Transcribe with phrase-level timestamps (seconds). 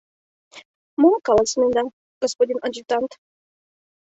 [1.01, 1.83] —Мом каласынеда,
[2.21, 3.11] господин адъютант?